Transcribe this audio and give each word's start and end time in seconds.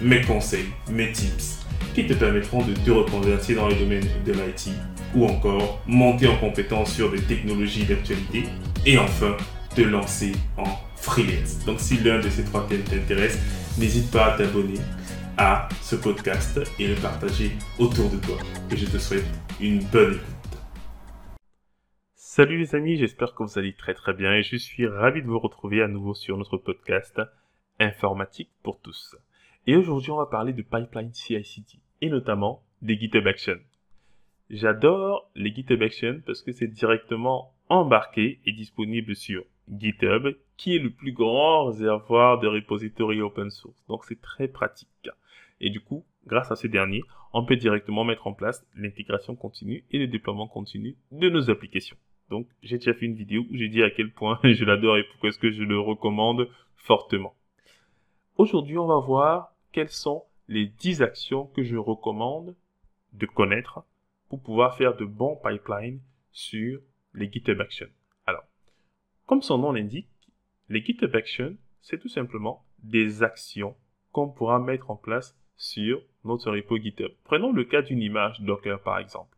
mes 0.00 0.22
conseils, 0.22 0.66
mes 0.90 1.12
tips 1.12 1.66
qui 1.94 2.06
te 2.06 2.14
permettront 2.14 2.64
de 2.64 2.72
te 2.72 2.90
reconvertir 2.90 3.56
dans 3.56 3.68
le 3.68 3.74
domaine 3.74 4.06
de 4.24 4.32
l'IT 4.32 4.70
ou 5.14 5.26
encore 5.26 5.82
monter 5.86 6.28
en 6.28 6.36
compétence 6.36 6.94
sur 6.94 7.10
des 7.10 7.20
technologies 7.20 7.84
d'actualité 7.84 8.44
et 8.86 8.98
enfin 8.98 9.36
te 9.74 9.82
lancer 9.82 10.32
en 10.56 10.64
freelance. 10.96 11.64
Donc 11.64 11.80
si 11.80 11.98
l'un 11.98 12.20
de 12.20 12.28
ces 12.30 12.44
trois 12.44 12.66
thèmes 12.66 12.84
t'intéresse, 12.84 13.38
n'hésite 13.78 14.10
pas 14.10 14.32
à 14.32 14.38
t'abonner 14.38 14.78
à 15.36 15.68
ce 15.82 15.96
podcast 15.96 16.60
et 16.78 16.88
le 16.88 16.94
partager 16.94 17.52
autour 17.78 18.10
de 18.10 18.16
toi. 18.18 18.36
Et 18.70 18.76
je 18.76 18.86
te 18.86 18.98
souhaite 18.98 19.26
une 19.60 19.82
bonne 19.84 20.14
écoute. 20.14 20.26
Salut 22.14 22.58
les 22.58 22.74
amis, 22.74 22.96
j'espère 22.96 23.34
que 23.34 23.42
vous 23.42 23.58
allez 23.58 23.74
très 23.74 23.94
très 23.94 24.14
bien 24.14 24.32
et 24.32 24.42
je 24.42 24.56
suis 24.56 24.86
ravi 24.86 25.22
de 25.22 25.26
vous 25.26 25.38
retrouver 25.38 25.82
à 25.82 25.88
nouveau 25.88 26.14
sur 26.14 26.36
notre 26.36 26.56
podcast 26.56 27.20
Informatique 27.78 28.50
pour 28.62 28.78
tous. 28.80 29.16
Et 29.70 29.76
aujourd'hui 29.76 30.10
on 30.10 30.16
va 30.16 30.26
parler 30.26 30.52
de 30.52 30.62
pipeline 30.62 31.14
CI/CD 31.14 31.78
et 32.00 32.10
notamment 32.10 32.64
des 32.82 32.98
GitHub 32.98 33.24
Actions. 33.28 33.60
J'adore 34.50 35.30
les 35.36 35.54
GitHub 35.54 35.80
Actions 35.80 36.20
parce 36.26 36.42
que 36.42 36.50
c'est 36.50 36.66
directement 36.66 37.54
embarqué 37.68 38.40
et 38.46 38.50
disponible 38.50 39.14
sur 39.14 39.44
GitHub, 39.68 40.34
qui 40.56 40.74
est 40.74 40.80
le 40.80 40.90
plus 40.90 41.12
grand 41.12 41.66
réservoir 41.66 42.40
de 42.40 42.48
repository 42.48 43.20
open 43.20 43.48
source. 43.50 43.80
Donc 43.86 44.04
c'est 44.06 44.20
très 44.20 44.48
pratique. 44.48 45.08
Et 45.60 45.70
du 45.70 45.78
coup, 45.78 46.04
grâce 46.26 46.50
à 46.50 46.56
ce 46.56 46.66
dernier, 46.66 47.04
on 47.32 47.44
peut 47.44 47.54
directement 47.54 48.02
mettre 48.02 48.26
en 48.26 48.32
place 48.32 48.66
l'intégration 48.74 49.36
continue 49.36 49.84
et 49.92 49.98
le 49.98 50.08
déploiement 50.08 50.48
continu 50.48 50.96
de 51.12 51.30
nos 51.30 51.48
applications. 51.48 51.96
Donc 52.28 52.48
j'ai 52.64 52.78
déjà 52.78 52.92
fait 52.92 53.06
une 53.06 53.14
vidéo 53.14 53.44
où 53.48 53.56
j'ai 53.56 53.68
dit 53.68 53.84
à 53.84 53.90
quel 53.90 54.10
point 54.10 54.40
je 54.42 54.64
l'adore 54.64 54.96
et 54.96 55.04
pourquoi 55.04 55.28
est-ce 55.28 55.38
que 55.38 55.52
je 55.52 55.62
le 55.62 55.78
recommande 55.78 56.48
fortement. 56.74 57.36
Aujourd'hui, 58.36 58.76
on 58.76 58.86
va 58.86 58.98
voir 58.98 59.52
quelles 59.72 59.90
sont 59.90 60.24
les 60.48 60.66
10 60.66 61.02
actions 61.02 61.46
que 61.46 61.62
je 61.62 61.76
recommande 61.76 62.56
de 63.12 63.26
connaître 63.26 63.84
pour 64.28 64.42
pouvoir 64.42 64.76
faire 64.76 64.96
de 64.96 65.04
bons 65.04 65.36
pipelines 65.36 66.00
sur 66.32 66.80
les 67.14 67.30
GitHub 67.30 67.60
Actions. 67.60 67.88
Alors, 68.26 68.44
comme 69.26 69.42
son 69.42 69.58
nom 69.58 69.72
l'indique, 69.72 70.08
les 70.68 70.84
GitHub 70.84 71.14
Actions, 71.14 71.56
c'est 71.82 71.98
tout 71.98 72.08
simplement 72.08 72.64
des 72.82 73.22
actions 73.22 73.76
qu'on 74.12 74.28
pourra 74.28 74.58
mettre 74.58 74.90
en 74.90 74.96
place 74.96 75.36
sur 75.56 76.02
notre 76.24 76.50
repo 76.50 76.78
GitHub. 76.78 77.12
Prenons 77.24 77.52
le 77.52 77.64
cas 77.64 77.82
d'une 77.82 78.02
image 78.02 78.40
Docker 78.40 78.80
par 78.82 78.98
exemple. 78.98 79.36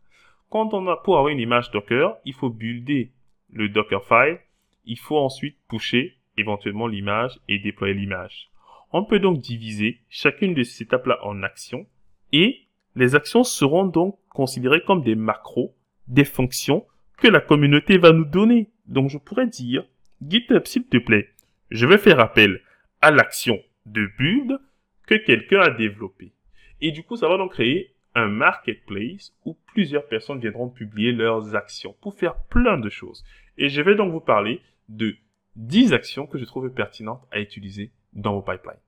Quand 0.51 0.75
on 0.75 0.87
a 0.89 0.97
pour 0.97 1.17
avoir 1.17 1.33
une 1.33 1.41
image 1.41 1.71
Docker, 1.71 2.17
il 2.25 2.35
faut 2.35 2.51
builder 2.51 3.13
le 3.51 3.69
Dockerfile, 3.69 4.39
il 4.85 4.99
faut 4.99 5.19
ensuite 5.19 5.57
pusher 5.69 6.19
éventuellement 6.37 6.87
l'image 6.87 7.39
et 7.49 7.59
déployer 7.59 7.95
l'image. 7.95 8.52
On 8.93 9.05
peut 9.05 9.19
donc 9.19 9.41
diviser 9.41 10.01
chacune 10.09 10.55
de 10.55 10.63
ces 10.63 10.85
étapes-là 10.85 11.19
en 11.25 11.43
actions 11.43 11.87
et 12.33 12.67
les 12.95 13.15
actions 13.15 13.43
seront 13.43 13.87
donc 13.87 14.19
considérées 14.29 14.85
comme 14.85 15.03
des 15.03 15.15
macros, 15.15 15.75
des 16.09 16.25
fonctions 16.25 16.87
que 17.17 17.29
la 17.29 17.41
communauté 17.41 17.97
va 17.97 18.13
nous 18.13 18.25
donner. 18.25 18.71
Donc 18.87 19.09
je 19.09 19.19
pourrais 19.19 19.47
dire, 19.47 19.85
GitHub 20.27 20.67
s'il 20.67 20.87
te 20.87 20.99
plaît, 20.99 21.31
je 21.71 21.87
vais 21.87 21.99
faire 21.99 22.21
appel 22.21 22.61
à 23.01 23.11
l'action 23.11 23.59
de 23.87 24.09
build 24.19 24.59
que 25.07 25.15
quelqu'un 25.15 25.61
a 25.61 25.71
développé. 25.71 26.33
Et 26.81 26.93
du 26.93 27.03
coup, 27.03 27.17
ça 27.17 27.29
va 27.29 27.39
donc 27.39 27.53
créer 27.53 27.95
un 28.15 28.29
marketplace 28.29 29.35
où 29.45 29.57
plusieurs 29.67 30.07
personnes 30.07 30.41
viendront 30.41 30.69
publier 30.69 31.13
leurs 31.13 31.55
actions 31.57 31.97
pour 32.03 32.15
faire 32.15 32.37
plein 32.45 32.77
de 32.77 32.91
choses. 32.91 33.25
Et 33.57 33.69
je 33.69 33.81
vais 33.81 33.95
donc 33.95 34.13
vous 34.13 34.21
parler 34.21 34.61
de 34.89 35.17
10 35.57 35.93
actions 35.95 36.27
que 36.27 36.39
je 36.39 36.45
trouve 36.45 36.69
pertinentes 36.71 37.27
à 37.31 37.41
utiliser 37.41 37.91
dans 38.13 38.35
vos 38.35 38.43
pipelines. 38.43 38.81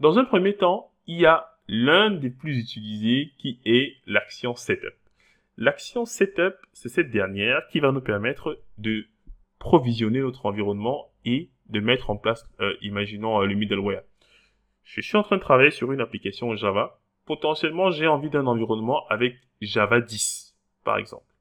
Dans 0.00 0.18
un 0.18 0.24
premier 0.24 0.56
temps, 0.56 0.90
il 1.06 1.20
y 1.20 1.26
a 1.26 1.48
l'un 1.68 2.10
des 2.10 2.30
plus 2.30 2.58
utilisés 2.58 3.32
qui 3.38 3.60
est 3.64 3.96
l'action 4.06 4.54
setup. 4.54 4.94
L'action 5.56 6.04
setup, 6.06 6.54
c'est 6.72 6.88
cette 6.88 7.10
dernière 7.10 7.66
qui 7.68 7.80
va 7.80 7.92
nous 7.92 8.00
permettre 8.00 8.60
de 8.78 9.06
provisionner 9.58 10.20
notre 10.20 10.46
environnement 10.46 11.08
et 11.24 11.50
de 11.68 11.80
mettre 11.80 12.10
en 12.10 12.16
place, 12.16 12.48
euh, 12.60 12.74
imaginons 12.82 13.40
euh, 13.40 13.46
le 13.46 13.54
middleware. 13.54 14.02
Je 14.84 15.00
suis 15.00 15.16
en 15.16 15.22
train 15.22 15.36
de 15.36 15.40
travailler 15.40 15.70
sur 15.70 15.92
une 15.92 16.00
application 16.00 16.54
Java. 16.56 16.98
Potentiellement, 17.24 17.90
j'ai 17.90 18.08
envie 18.08 18.30
d'un 18.30 18.46
environnement 18.46 19.06
avec 19.08 19.36
Java 19.60 20.00
10, 20.00 20.56
par 20.84 20.98
exemple. 20.98 21.32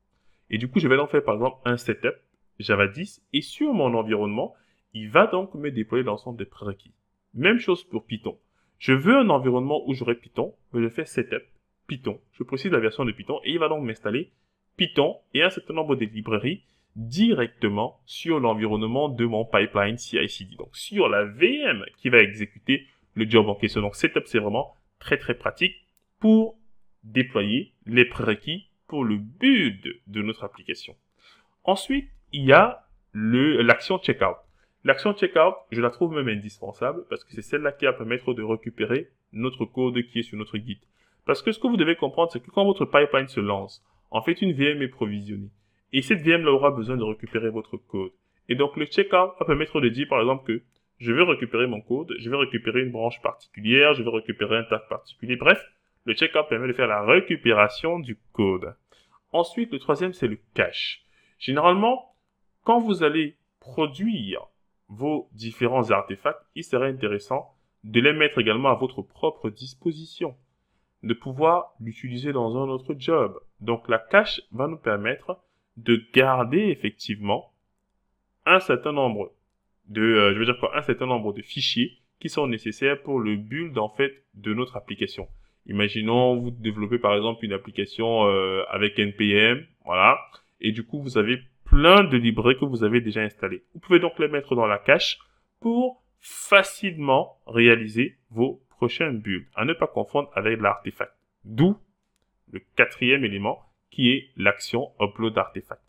Et 0.50 0.57
du 0.57 0.69
coup, 0.69 0.79
je 0.79 0.88
vais 0.88 0.97
donc 0.97 1.09
faire, 1.09 1.23
par 1.23 1.35
exemple, 1.35 1.57
un 1.66 1.78
setup 1.78 2.16
Java 2.59 2.88
10 2.88 3.23
et 3.33 3.41
sur 3.41 3.73
mon 3.73 3.94
environnement, 3.95 4.53
il 4.94 5.09
va 5.09 5.28
donc 5.28 5.53
me 5.53 5.72
déployer 5.72 6.03
l'ensemble 6.03 6.38
des 6.38 6.46
prérequis. 6.46 6.94
Même 7.34 7.59
chose 7.59 7.84
pour 7.84 8.06
Python. 8.06 8.38
Je 8.78 8.94
veux 8.94 9.16
un 9.16 9.29
environnement 9.29 9.88
où 9.88 9.94
j'aurai 9.94 10.16
Python, 10.16 10.56
mais 10.74 10.81
je 10.81 10.90
fais 10.90 11.06
setup 11.06 11.44
Python. 11.88 12.19
Je 12.34 12.44
précise 12.44 12.72
la 12.72 12.79
version 12.79 13.06
de 13.06 13.12
Python 13.12 13.40
et 13.44 13.51
il 13.51 13.59
va 13.59 13.69
donc 13.69 13.84
m'installer 13.84 14.31
Python 14.75 15.18
et 15.34 15.44
un 15.44 15.50
certain 15.50 15.74
nombre 15.74 15.96
de 15.96 16.06
librairies 16.06 16.63
directement 16.96 18.00
sur 18.06 18.40
l'environnement 18.40 19.07
de 19.07 19.25
mon 19.25 19.46
pipeline 19.46 19.97
CI/CD. 19.97 20.56
Donc 20.56 20.75
sur 20.75 21.07
la 21.09 21.24
VM 21.24 21.85
qui 21.97 22.09
va 22.09 22.19
exécuter 22.19 22.88
le 23.13 23.30
job 23.30 23.47
en 23.47 23.56
question. 23.56 23.81
Donc 23.81 23.96
setup 23.96 24.24
c'est 24.25 24.40
vraiment 24.40 24.75
très 25.00 25.18
très 25.18 25.35
pratique 25.35 25.75
pour 26.19 26.57
déployer 27.03 27.74
les 27.85 28.06
prérequis 28.06 28.68
pour 28.88 29.03
le 29.06 29.18
build 29.18 29.96
de 30.07 30.22
notre 30.22 30.44
application. 30.44 30.96
Ensuite, 31.63 32.09
il 32.34 32.46
y 32.46 32.53
a 32.53 32.85
l'action 33.13 34.00
checkout. 34.00 34.35
L'action 34.84 35.14
checkout, 35.14 35.53
je 35.72 35.80
la 35.80 35.92
trouve 35.92 36.16
même 36.16 36.28
indispensable 36.28 37.03
parce 37.08 37.24
que 37.24 37.34
c'est 37.34 37.44
celle-là 37.44 37.72
qui 37.72 37.86
va 37.86 37.94
permettre 37.94 38.34
de 38.34 38.42
récupérer 38.42 39.09
notre 39.31 39.66
code 39.66 40.02
qui 40.08 40.19
est 40.19 40.24
sur 40.24 40.40
notre 40.40 40.58
Git. 40.58 40.81
Parce 41.25 41.44
que 41.44 41.52
ce 41.52 41.59
que 41.59 41.68
vous 41.68 41.78
devez 41.78 41.96
comprendre, 41.96 42.31
c'est 42.31 42.44
que 42.44 42.50
quand 42.50 42.66
votre 42.66 42.86
pipeline 42.86 43.28
se 43.28 43.40
lance, 43.40 43.86
en 44.09 44.24
fait, 44.24 44.42
une 44.42 44.53
VM 44.53 44.81
est 44.81 44.88
provisionnée. 44.88 45.52
Et 45.94 46.02
cette 46.02 46.24
VM 46.24 46.44
là 46.44 46.52
aura 46.52 46.72
besoin 46.72 46.97
de 46.97 47.03
récupérer 47.03 47.52
votre 47.52 47.78
code. 47.78 48.12
Et 48.50 48.56
donc, 48.56 48.75
le 48.75 48.86
checkout 48.86 49.34
va 49.40 49.46
permettre 49.46 49.80
de 49.81 49.90
dire, 49.90 50.08
par 50.09 50.19
exemple, 50.19 50.46
que 50.46 50.64
je 50.98 51.12
vais 51.12 51.24
récupérer 51.24 51.68
mon 51.68 51.81
code, 51.81 52.16
je 52.18 52.30
vais 52.30 52.38
récupérer 52.38 52.81
une 52.81 52.92
branche 52.92 53.22
particulière, 53.22 53.94
je 53.94 54.02
vais 54.02 54.09
récupérer 54.09 54.58
un 54.58 54.63
tag 54.63 54.81
particulier. 54.90 55.36
Bref, 55.36 55.63
le 56.06 56.16
checkout 56.16 56.48
permet 56.50 56.68
de 56.68 56.74
faire 56.74 56.88
la 56.88 57.03
récupération 57.03 58.00
du 58.00 58.18
code. 58.34 58.74
Ensuite, 59.31 59.72
le 59.72 59.78
troisième, 59.80 60.13
c'est 60.13 60.28
le 60.28 60.40
cache. 60.56 61.03
Généralement, 61.38 62.16
quand 62.63 62.80
vous 62.80 63.03
allez 63.03 63.38
produire 63.59 64.48
vos 64.91 65.29
différents 65.31 65.90
artefacts, 65.90 66.46
il 66.53 66.63
serait 66.63 66.90
intéressant 66.90 67.56
de 67.84 68.02
les 68.02 68.13
mettre 68.13 68.40
également 68.40 68.69
à 68.69 68.75
votre 68.75 69.02
propre 69.02 69.50
disposition, 69.50 70.35
de 71.02 71.13
pouvoir 71.13 71.74
l'utiliser 71.79 72.34
dans 72.34 72.57
un 72.57 72.69
autre 72.69 72.94
job. 72.97 73.40
Donc 73.62 73.88
la 73.88 73.97
cache 73.97 74.41
va 74.51 74.68
nous 74.68 74.78
permettre 74.78 75.40
de 75.78 76.03
garder 76.13 76.68
effectivement 76.68 77.51
un 78.46 78.59
certain 78.59 78.91
nombre 78.91 79.31
de, 79.88 80.01
euh, 80.01 80.34
je 80.34 80.40
veux 80.40 80.46
dire 80.46 80.59
quoi, 80.59 80.78
un 80.78 80.81
certain 80.81 81.07
nombre 81.07 81.34
de 81.34 81.41
fichiers 81.41 81.97
qui 82.19 82.30
sont 82.30 82.46
nécessaires 82.46 83.01
pour 83.01 83.19
le 83.19 83.35
build 83.35 83.78
en 83.78 83.90
fait 83.90 84.24
de 84.35 84.53
notre 84.53 84.75
application. 84.75 85.28
Imaginons 85.68 86.36
vous 86.36 86.51
développez 86.51 87.00
par 87.00 87.16
exemple 87.16 87.45
une 87.45 87.54
application 87.54 88.25
euh, 88.25 88.63
avec 88.69 89.00
npm, 89.00 89.66
voilà, 89.86 90.19
et 90.60 90.71
du 90.71 90.83
coup 90.83 91.01
vous 91.01 91.18
avez 91.18 91.42
plein 91.71 92.03
de 92.03 92.18
librairies 92.18 92.59
que 92.59 92.65
vous 92.65 92.83
avez 92.83 93.00
déjà 93.00 93.21
installées. 93.21 93.63
Vous 93.73 93.79
pouvez 93.79 94.00
donc 94.00 94.19
les 94.19 94.27
mettre 94.27 94.56
dans 94.56 94.68
la 94.68 94.77
cache 94.77 95.18
pour 95.62 96.03
facilement 96.19 97.39
réaliser 97.47 98.18
vos 98.29 98.62
prochains 98.69 99.13
builds, 99.13 99.47
à 99.56 99.63
ne 99.63 99.73
pas 99.73 99.88
confondre 99.88 100.29
avec 100.35 100.59
l'artefact. 100.59 101.13
D'où 101.45 101.77
le 102.51 102.62
quatrième 102.75 103.23
élément 103.23 103.63
qui 103.89 104.12
est 104.12 104.29
l'action 104.35 104.91
upload 105.00 105.38
artefact. 105.38 105.81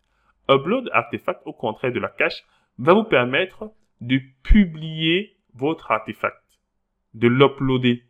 Upload 0.49 0.89
artefact, 0.93 1.41
au 1.45 1.53
contraire 1.53 1.91
de 1.91 1.99
la 1.99 2.09
cache, 2.09 2.45
va 2.77 2.93
vous 2.93 3.03
permettre 3.03 3.71
de 3.99 4.21
publier 4.41 5.35
votre 5.53 5.91
artefact, 5.91 6.41
de 7.13 7.27
l'uploader, 7.27 8.03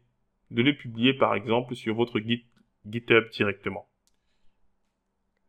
de 0.52 0.62
le 0.62 0.76
publier 0.76 1.14
par 1.14 1.34
exemple 1.34 1.76
sur 1.76 1.96
votre 1.96 2.20
GitHub 2.20 3.30
directement. 3.32 3.88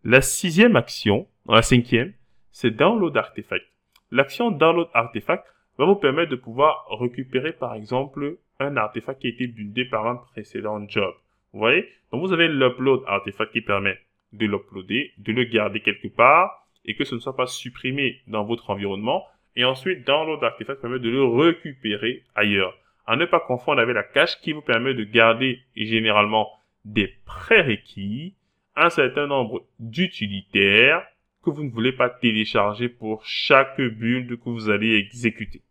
La 0.06 0.20
sixième 0.20 0.76
action, 0.76 1.26
la 1.48 1.62
cinquième, 1.62 2.12
c'est 2.52 2.70
Download 2.70 3.16
Artefact. 3.16 3.64
L'action 4.10 4.50
Download 4.50 4.88
Artefact 4.92 5.46
va 5.78 5.86
vous 5.86 5.94
permettre 5.94 6.30
de 6.30 6.36
pouvoir 6.36 6.86
récupérer 7.00 7.54
par 7.54 7.72
exemple 7.72 8.36
un 8.60 8.76
artefact 8.76 9.22
qui 9.22 9.28
a 9.28 9.30
été 9.30 9.46
buildé 9.46 9.86
par 9.86 10.06
un 10.06 10.16
précédent 10.16 10.86
job. 10.86 11.14
Vous 11.54 11.58
voyez? 11.58 11.88
Donc 12.12 12.20
vous 12.20 12.34
avez 12.34 12.48
l'upload 12.48 13.00
artefact 13.06 13.52
qui 13.52 13.62
permet 13.62 13.98
de 14.34 14.44
l'uploader, 14.44 15.14
de 15.16 15.32
le 15.32 15.44
garder 15.44 15.80
quelque 15.80 16.08
part 16.08 16.66
et 16.84 16.94
que 16.96 17.04
ce 17.04 17.14
ne 17.14 17.20
soit 17.20 17.34
pas 17.34 17.46
supprimé 17.46 18.20
dans 18.26 18.44
votre 18.44 18.68
environnement. 18.68 19.24
Et 19.56 19.64
ensuite, 19.64 20.06
download 20.06 20.44
artefact 20.44 20.82
permet 20.82 20.98
de 20.98 21.08
le 21.08 21.24
récupérer 21.24 22.24
ailleurs. 22.34 22.76
À 23.06 23.16
ne 23.16 23.24
pas 23.24 23.40
confondre 23.40 23.80
avec 23.80 23.94
la 23.94 24.02
cache 24.02 24.38
qui 24.42 24.52
vous 24.52 24.60
permet 24.60 24.92
de 24.92 25.04
garder 25.04 25.60
généralement 25.74 26.50
des 26.84 27.10
prérequis, 27.24 28.34
un 28.76 28.90
certain 28.90 29.26
nombre 29.26 29.66
d'utilitaires 29.78 31.06
que 31.42 31.50
vous 31.50 31.64
ne 31.64 31.70
voulez 31.70 31.92
pas 31.92 32.10
télécharger 32.10 32.88
pour 32.88 33.24
chaque 33.24 33.80
build 33.80 34.38
que 34.38 34.48
vous 34.48 34.70
allez 34.70 34.94
exécuter. 34.94 35.62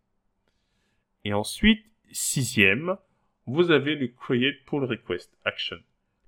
Et 1.24 1.32
ensuite, 1.32 1.84
sixième, 2.12 2.96
vous 3.46 3.70
avez 3.70 3.96
le 3.96 4.08
Create 4.08 4.64
Pull 4.66 4.84
Request 4.84 5.36
Action. 5.44 5.76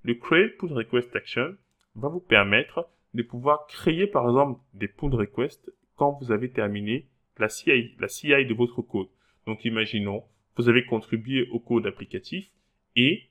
Le 0.02 0.14
Create 0.14 0.56
Pull 0.58 0.72
Request 0.72 1.14
Action 1.14 1.56
va 1.94 2.08
vous 2.08 2.20
permettre 2.20 2.88
de 3.16 3.22
pouvoir 3.22 3.66
créer 3.66 4.06
par 4.06 4.28
exemple 4.28 4.60
des 4.74 4.88
pull 4.88 5.14
requests 5.14 5.72
quand 5.96 6.18
vous 6.20 6.30
avez 6.30 6.50
terminé 6.50 7.06
la 7.38 7.48
CI, 7.48 7.94
la 7.98 8.08
CI 8.08 8.44
de 8.44 8.54
votre 8.54 8.82
code. 8.82 9.08
Donc 9.46 9.64
imaginons, 9.64 10.24
vous 10.56 10.68
avez 10.68 10.84
contribué 10.84 11.48
au 11.50 11.58
code 11.58 11.86
applicatif 11.86 12.50
et 12.94 13.28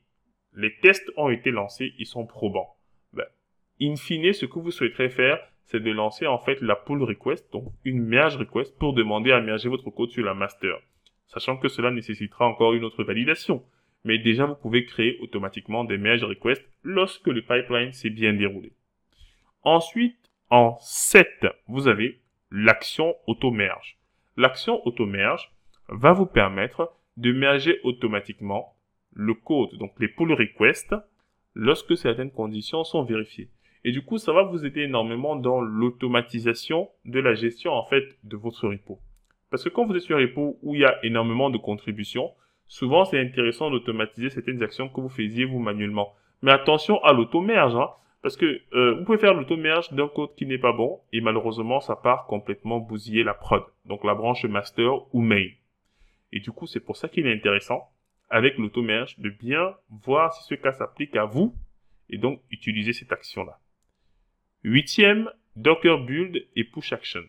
les 0.53 0.75
tests 0.77 1.12
ont 1.18 1.30
été 1.30 1.51
lancés, 1.51 1.94
ils 1.97 2.06
sont 2.07 2.25
probants. 2.25 2.75
In 3.81 3.95
fine, 3.95 4.33
ce 4.33 4.45
que 4.45 4.60
vous 4.60 4.72
souhaiterez 4.72 5.10
faire, 5.10 5.39
c'est 5.66 5.81
de 5.81 5.92
lancer 5.92 6.27
en 6.27 6.38
fait 6.38 6.62
la 6.62 6.75
pull 6.75 7.04
request, 7.04 7.51
donc 7.51 7.66
une 7.83 8.04
merge 8.04 8.38
request 8.38 8.77
pour 8.77 8.94
demander 8.94 9.31
à 9.31 9.42
merger 9.42 9.68
votre 9.68 9.89
code 9.89 10.12
sur 10.12 10.24
la 10.24 10.33
master. 10.33 10.77
Sachant 11.27 11.57
que 11.57 11.68
cela 11.68 11.92
nécessitera 11.92 12.48
encore 12.48 12.74
une 12.74 12.83
autre 12.83 13.04
validation. 13.04 13.63
Mais 14.04 14.19
déjà, 14.19 14.45
vous 14.45 14.56
pouvez 14.56 14.86
créer 14.86 15.18
automatiquement 15.19 15.83
des 15.83 15.98
merge 15.98 16.24
requests 16.24 16.66
lorsque 16.83 17.27
le 17.27 17.42
pipeline 17.42 17.92
s'est 17.92 18.12
bien 18.12 18.33
déroulé. 18.33 18.72
Ensuite, 19.63 20.31
en 20.51 20.78
7, 20.80 21.48
vous 21.68 21.88
avez 21.88 22.21
l'action 22.51 23.16
auto-merge. 23.25 23.98
L'action 24.38 24.86
auto-merge 24.88 25.51
va 25.89 26.13
vous 26.13 26.28
permettre 26.28 26.94
de 27.18 27.31
merger 27.31 27.80
automatiquement 27.83 28.75
le 29.12 29.33
code, 29.33 29.75
donc 29.80 29.94
les 30.00 30.07
pull 30.07 30.33
requests, 30.33 30.95
lorsque 31.56 31.98
certaines 31.98 32.31
conditions 32.31 32.83
sont 32.83 33.04
vérifiées. 33.04 33.50
Et 33.88 33.92
du 33.92 34.02
coup, 34.02 34.18
ça 34.18 34.34
va 34.34 34.42
vous 34.42 34.66
aider 34.66 34.82
énormément 34.82 35.36
dans 35.36 35.62
l'automatisation 35.62 36.90
de 37.06 37.20
la 37.20 37.36
gestion, 37.36 37.72
en 37.72 37.86
fait, 37.86 38.04
de 38.24 38.36
votre 38.36 38.68
repo. 38.68 39.00
Parce 39.52 39.64
que 39.64 39.70
quand 39.70 39.86
vous 39.86 39.96
êtes 39.96 40.02
sur 40.02 40.18
un 40.18 40.22
repo 40.22 40.58
où 40.64 40.74
il 40.74 40.82
y 40.82 40.86
a 40.86 40.98
énormément 41.06 41.52
de 41.52 41.60
contributions, 41.60 42.32
souvent 42.66 43.06
c'est 43.06 43.20
intéressant 43.20 43.70
d'automatiser 43.70 44.32
certaines 44.32 44.64
actions 44.64 44.90
que 44.90 45.00
vous 45.02 45.10
faisiez 45.10 45.46
vous 45.46 45.60
manuellement. 45.60 46.16
Mais 46.42 46.52
attention 46.52 47.02
à 47.04 47.14
l'auto-merge, 47.14 47.76
hein, 47.76 47.92
parce 48.24 48.38
que 48.38 48.60
euh, 48.74 48.96
vous 48.96 49.06
pouvez 49.06 49.20
faire 49.20 49.36
l'auto-merge 49.36 49.94
d'un 49.94 50.08
code 50.08 50.34
qui 50.34 50.48
n'est 50.48 50.58
pas 50.58 50.74
bon, 50.74 51.02
et 51.14 51.22
malheureusement 51.22 51.80
ça 51.80 51.96
part 51.96 52.26
complètement 52.26 52.80
bousiller 52.80 53.24
la 53.24 53.36
prod, 53.36 53.64
donc 53.86 54.04
la 54.04 54.16
branche 54.16 54.46
master 54.46 55.14
ou 55.14 55.22
main. 55.22 55.46
Et 56.31 56.40
du 56.40 56.52
coup, 56.52 56.66
c'est 56.66 56.84
pour 56.84 56.98
ça 56.98 57.08
qu'il 57.08 57.28
est 57.28 57.34
intéressant, 57.34 57.88
avec 58.31 58.58
l'auto-merge, 58.58 59.20
de 59.20 59.30
bien 59.30 59.76
voir 59.90 60.34
si 60.34 60.44
ce 60.46 60.56
cas 60.56 60.72
s'applique 60.72 61.16
à 61.16 61.26
vous, 61.26 61.54
et 62.10 62.18
donc 62.18 62.42
utiliser 62.50 62.92
cette 62.92 63.12
action-là. 63.12 63.60
Huitième, 64.68 65.30
Docker 65.56 66.04
Build 66.06 66.44
et 66.56 66.64
Push 66.64 66.92
Action. 66.92 67.22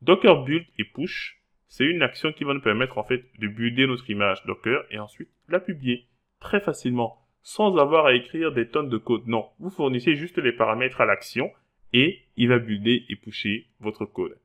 Docker 0.00 0.42
Build 0.42 0.66
et 0.80 0.84
Push, 0.84 1.40
c'est 1.68 1.84
une 1.84 2.02
action 2.02 2.32
qui 2.32 2.42
va 2.42 2.54
nous 2.54 2.60
permettre 2.60 2.98
en 2.98 3.04
fait 3.04 3.24
de 3.38 3.46
builder 3.46 3.86
notre 3.86 4.10
image 4.10 4.44
Docker 4.46 4.82
et 4.90 4.98
ensuite 4.98 5.28
la 5.48 5.60
publier 5.60 6.08
très 6.40 6.58
facilement 6.58 7.24
sans 7.40 7.76
avoir 7.76 8.06
à 8.06 8.14
écrire 8.14 8.50
des 8.50 8.66
tonnes 8.66 8.88
de 8.88 8.98
code. 8.98 9.28
Non, 9.28 9.48
vous 9.60 9.70
fournissez 9.70 10.16
juste 10.16 10.38
les 10.38 10.50
paramètres 10.50 11.00
à 11.00 11.06
l'action 11.06 11.52
et 11.92 12.22
il 12.36 12.48
va 12.48 12.58
builder 12.58 13.04
et 13.08 13.14
pusher 13.14 13.68
votre 13.78 14.04
code. 14.04 14.36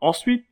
Ensuite, 0.00 0.48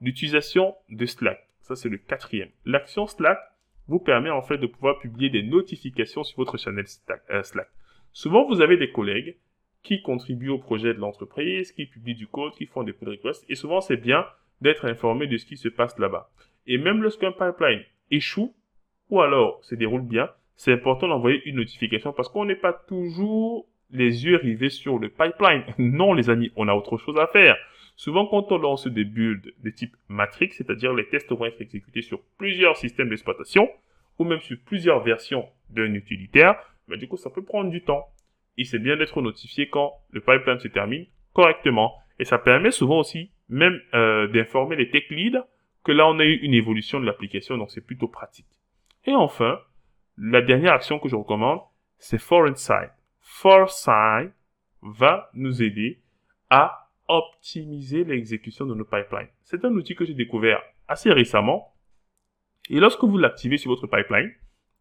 l'utilisation 0.00 0.74
de 0.90 1.06
Slack. 1.06 1.38
Ça, 1.60 1.76
c'est 1.76 1.88
le 1.88 1.98
quatrième. 1.98 2.50
L'action 2.64 3.06
Slack 3.06 3.38
vous 3.86 4.00
permet 4.00 4.30
en 4.30 4.42
fait 4.42 4.58
de 4.58 4.66
pouvoir 4.66 4.98
publier 4.98 5.30
des 5.30 5.44
notifications 5.44 6.24
sur 6.24 6.36
votre 6.36 6.56
channel 6.56 6.86
euh, 7.30 7.44
Slack. 7.44 7.68
Souvent, 8.12 8.44
vous 8.48 8.60
avez 8.60 8.76
des 8.76 8.90
collègues 8.90 9.36
qui 9.84 10.02
contribuent 10.02 10.48
au 10.48 10.58
projet 10.58 10.94
de 10.94 10.98
l'entreprise, 10.98 11.70
qui 11.70 11.86
publient 11.86 12.16
du 12.16 12.26
code, 12.26 12.54
qui 12.54 12.66
font 12.66 12.82
des 12.82 12.92
pull 12.92 13.10
requests. 13.10 13.44
Et 13.48 13.54
souvent, 13.54 13.80
c'est 13.80 13.98
bien 13.98 14.26
d'être 14.60 14.86
informé 14.86 15.26
de 15.28 15.36
ce 15.36 15.46
qui 15.46 15.56
se 15.56 15.68
passe 15.68 15.96
là-bas. 15.98 16.30
Et 16.66 16.78
même 16.78 17.02
lorsqu'un 17.02 17.30
pipeline 17.30 17.82
échoue, 18.10 18.52
ou 19.10 19.20
alors 19.20 19.62
se 19.62 19.74
déroule 19.74 20.02
bien, 20.02 20.30
c'est 20.56 20.72
important 20.72 21.06
d'envoyer 21.06 21.42
une 21.44 21.56
notification 21.56 22.12
parce 22.12 22.28
qu'on 22.28 22.46
n'est 22.46 22.56
pas 22.56 22.72
toujours 22.72 23.66
les 23.90 24.24
yeux 24.24 24.36
rivés 24.36 24.70
sur 24.70 24.98
le 24.98 25.10
pipeline. 25.10 25.64
Non, 25.78 26.14
les 26.14 26.30
amis, 26.30 26.50
on 26.56 26.66
a 26.68 26.74
autre 26.74 26.96
chose 26.96 27.18
à 27.18 27.26
faire. 27.26 27.56
Souvent, 27.96 28.26
quand 28.26 28.50
on 28.50 28.58
lance 28.58 28.86
des 28.86 29.04
builds 29.04 29.52
de 29.62 29.70
type 29.70 29.94
matrix, 30.08 30.50
c'est-à-dire 30.52 30.94
les 30.94 31.06
tests 31.08 31.30
vont 31.30 31.44
être 31.44 31.60
exécutés 31.60 32.02
sur 32.02 32.20
plusieurs 32.38 32.76
systèmes 32.76 33.10
d'exploitation, 33.10 33.68
ou 34.18 34.24
même 34.24 34.40
sur 34.40 34.56
plusieurs 34.64 35.02
versions 35.02 35.46
d'un 35.70 35.92
utilitaire, 35.94 36.56
ben, 36.88 36.98
du 36.98 37.06
coup, 37.06 37.16
ça 37.16 37.30
peut 37.30 37.44
prendre 37.44 37.70
du 37.70 37.82
temps 37.82 38.08
et 38.56 38.64
c'est 38.64 38.78
bien 38.78 38.96
d'être 38.96 39.20
notifié 39.20 39.68
quand 39.68 39.92
le 40.10 40.20
pipeline 40.20 40.58
se 40.60 40.68
termine 40.68 41.06
correctement. 41.32 41.94
Et 42.18 42.24
ça 42.24 42.38
permet 42.38 42.70
souvent 42.70 43.00
aussi 43.00 43.30
même 43.48 43.80
euh, 43.92 44.28
d'informer 44.28 44.76
les 44.76 44.90
tech 44.90 45.08
leads 45.10 45.42
que 45.84 45.92
là 45.92 46.06
on 46.08 46.18
a 46.18 46.24
eu 46.24 46.36
une 46.36 46.54
évolution 46.54 47.00
de 47.00 47.06
l'application, 47.06 47.58
donc 47.58 47.70
c'est 47.70 47.84
plutôt 47.84 48.08
pratique. 48.08 48.46
Et 49.04 49.14
enfin, 49.14 49.60
la 50.16 50.40
dernière 50.40 50.72
action 50.72 50.98
que 50.98 51.08
je 51.08 51.16
recommande, 51.16 51.60
c'est 51.98 52.18
Foresight. 52.18 52.90
Foresight 53.20 54.32
va 54.82 55.30
nous 55.34 55.62
aider 55.62 56.00
à 56.50 56.90
optimiser 57.08 58.04
l'exécution 58.04 58.66
de 58.66 58.74
nos 58.74 58.84
pipelines. 58.84 59.28
C'est 59.42 59.64
un 59.64 59.72
outil 59.72 59.94
que 59.94 60.04
j'ai 60.04 60.14
découvert 60.14 60.62
assez 60.88 61.10
récemment. 61.10 61.74
Et 62.70 62.80
lorsque 62.80 63.04
vous 63.04 63.18
l'activez 63.18 63.58
sur 63.58 63.70
votre 63.70 63.86
pipeline, 63.86 64.32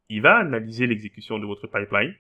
il 0.10 0.22
va 0.22 0.38
analyser 0.38 0.88
l'exécution 0.88 1.40
de 1.40 1.46
votre 1.46 1.68
pipeline 1.68 2.16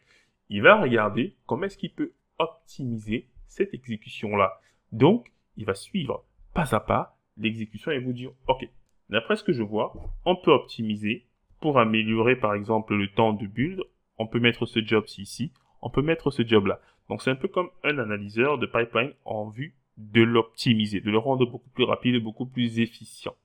il 0.49 0.61
va 0.61 0.79
regarder 0.79 1.35
comment 1.45 1.63
est-ce 1.63 1.77
qu'il 1.77 1.93
peut 1.93 2.13
optimiser 2.39 3.27
cette 3.47 3.73
exécution-là. 3.73 4.59
Donc, 4.91 5.31
il 5.57 5.65
va 5.65 5.73
suivre 5.73 6.25
pas 6.53 6.75
à 6.75 6.79
pas 6.79 7.17
l'exécution 7.37 7.91
et 7.91 7.99
vous 7.99 8.13
dire, 8.13 8.31
OK, 8.47 8.67
d'après 9.09 9.35
ce 9.35 9.43
que 9.43 9.53
je 9.53 9.63
vois, 9.63 9.93
on 10.25 10.35
peut 10.35 10.51
optimiser 10.51 11.25
pour 11.59 11.79
améliorer 11.79 12.35
par 12.35 12.53
exemple 12.53 12.95
le 12.95 13.07
temps 13.07 13.33
de 13.33 13.47
build. 13.47 13.81
On 14.17 14.27
peut 14.27 14.39
mettre 14.39 14.65
ce 14.65 14.83
job-ci 14.83 15.23
ici, 15.23 15.51
on 15.81 15.89
peut 15.89 16.01
mettre 16.01 16.29
ce 16.29 16.45
job-là. 16.45 16.79
Donc, 17.09 17.21
c'est 17.21 17.31
un 17.31 17.35
peu 17.35 17.47
comme 17.47 17.69
un 17.83 17.97
analyseur 17.97 18.57
de 18.57 18.65
pipeline 18.65 19.13
en 19.25 19.49
vue 19.49 19.75
de 19.97 20.21
l'optimiser, 20.21 21.01
de 21.01 21.11
le 21.11 21.17
rendre 21.17 21.45
beaucoup 21.45 21.69
plus 21.69 21.83
rapide 21.83 22.21
beaucoup 22.23 22.45
plus 22.45 22.79
efficient. 22.79 23.35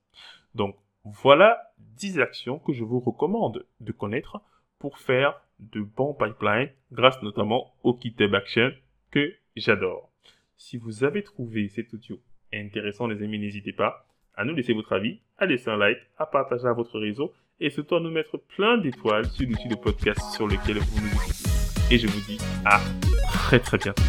Donc, 0.55 0.77
voilà 1.05 1.59
10 1.97 2.21
actions 2.21 2.59
que 2.59 2.73
je 2.73 2.85
vous 2.85 3.01
recommande 3.01 3.67
de 3.81 3.93
connaître 3.93 4.41
pour 4.79 4.99
faire 4.99 5.41
de 5.59 5.81
bons 5.81 6.15
pipelines 6.15 6.71
grâce 6.93 7.21
notamment 7.23 7.75
au 7.83 7.99
GitHub 8.01 8.35
Action 8.35 8.71
que 9.11 9.35
j'adore. 9.57 10.11
Si 10.57 10.77
vous 10.77 11.05
avez 11.05 11.23
trouvé 11.23 11.69
cet 11.69 11.93
audio 11.95 12.21
intéressant, 12.53 13.07
les 13.07 13.23
amis, 13.23 13.39
n'hésitez 13.39 13.73
pas 13.73 14.07
à 14.37 14.45
nous 14.45 14.55
laisser 14.55 14.73
votre 14.73 14.93
avis, 14.93 15.21
à 15.37 15.47
laisser 15.47 15.71
un 15.71 15.77
like, 15.77 15.99
à 16.17 16.27
partager 16.27 16.67
à 16.67 16.73
votre 16.73 16.99
réseau 16.99 17.33
et 17.61 17.71
surtout 17.71 17.97
à 17.97 18.01
nous 18.01 18.11
mettre 18.11 18.37
plein 18.37 18.79
d'étoiles 18.79 19.27
sur 19.27 19.49
l'outil 19.49 19.69
de 19.69 19.75
podcast 19.75 20.21
sur 20.35 20.47
lequel 20.47 20.79
vous 20.79 21.01
nous 21.01 21.09
écoutez. 21.09 21.95
Et 21.95 21.99
je 21.99 22.07
vous 22.07 22.21
dis 22.27 22.39
à 22.65 22.81
très 23.33 23.59
très 23.59 23.79
bientôt. 23.79 24.03